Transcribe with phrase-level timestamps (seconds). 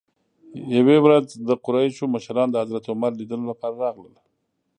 [0.77, 4.15] یوې ورځ د قریشو مشران د حضرت عمر لیدلو لپاره راغلل.